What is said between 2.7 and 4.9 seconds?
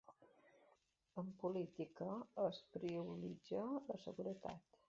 prioritza la seguretat.